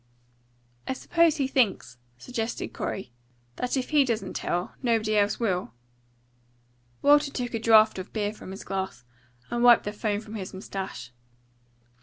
"I 0.87 0.93
suppose 0.93 1.37
he 1.37 1.47
thinks," 1.47 1.99
suggested 2.17 2.69
Corey, 2.73 3.11
"that 3.57 3.77
if 3.77 3.91
he 3.91 4.03
doesn't 4.03 4.33
tell, 4.33 4.73
nobody 4.81 5.15
else 5.15 5.39
will." 5.39 5.73
Walker 7.03 7.29
took 7.29 7.53
a 7.53 7.59
draught 7.59 7.99
of 7.99 8.11
beer 8.11 8.33
from 8.33 8.49
his 8.49 8.63
glass, 8.63 9.03
and 9.51 9.63
wiped 9.63 9.83
the 9.83 9.93
foam 9.93 10.19
from 10.19 10.33
his 10.33 10.55
moustache. 10.55 11.11